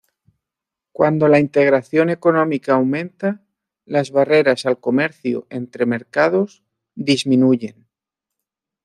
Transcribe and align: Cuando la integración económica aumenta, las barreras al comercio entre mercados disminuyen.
Cuando 0.93 1.27
la 1.27 1.39
integración 1.39 2.09
económica 2.09 2.73
aumenta, 2.73 3.43
las 3.85 4.09
barreras 4.09 4.65
al 4.65 4.79
comercio 4.79 5.45
entre 5.51 5.85
mercados 5.85 6.63
disminuyen. 6.95 7.87